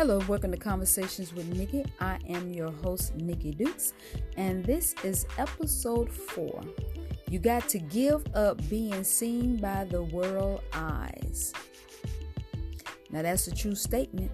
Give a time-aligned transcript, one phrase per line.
[0.00, 1.84] Hello, welcome to Conversations with Nikki.
[2.00, 3.92] I am your host, Nikki Dukes,
[4.38, 6.62] and this is episode four.
[7.28, 11.52] You got to give up being seen by the world eyes.
[13.10, 14.30] Now, that's a true statement.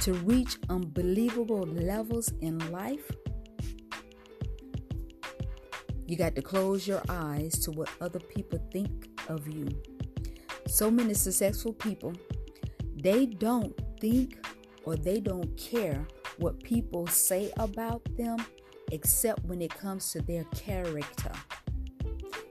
[0.00, 3.04] To reach unbelievable levels in life,
[6.06, 9.68] you got to close your eyes to what other people think of you.
[10.68, 12.14] So many successful people,
[12.96, 14.38] they don't think
[14.84, 16.06] or they don't care
[16.38, 18.38] what people say about them
[18.92, 21.32] except when it comes to their character.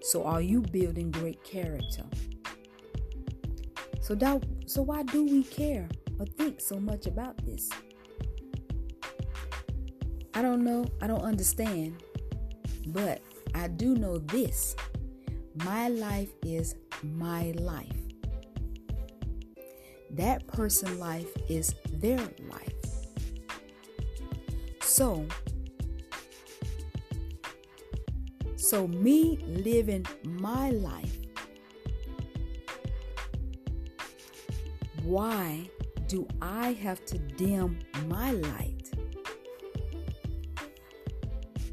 [0.01, 2.03] So are you building great character?
[4.01, 7.69] So that, so why do we care or think so much about this?
[10.33, 12.03] I don't know, I don't understand.
[12.87, 13.21] But
[13.53, 14.75] I do know this.
[15.65, 18.06] My life is my life
[20.11, 22.19] that person's life is their
[22.49, 22.73] life.
[24.81, 25.25] So,
[28.55, 31.17] so me living my life,
[35.03, 35.69] why
[36.07, 38.89] do I have to dim my light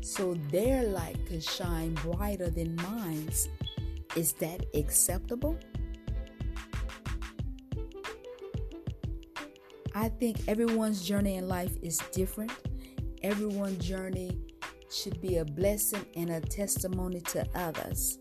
[0.00, 3.48] so their light can shine brighter than mine's?
[4.16, 5.58] Is that acceptable?
[9.94, 12.52] I think everyone's journey in life is different.
[13.22, 14.36] Everyone's journey
[14.90, 18.18] should be a blessing and a testimony to others.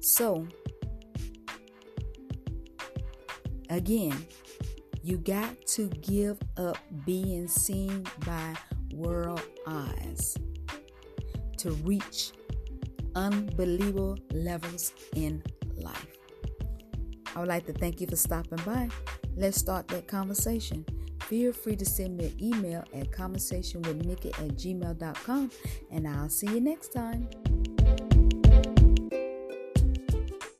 [0.00, 0.46] So,
[3.68, 4.26] again,
[5.02, 8.54] you got to give up being seen by
[8.94, 10.36] world eyes
[11.58, 12.30] to reach
[13.16, 15.42] unbelievable levels in
[15.76, 16.21] life.
[17.34, 18.88] I would like to thank you for stopping by.
[19.36, 20.84] Let's start that conversation.
[21.22, 25.50] Feel free to send me an email at conversationwithnikki at gmail.com
[25.90, 27.28] and I'll see you next time.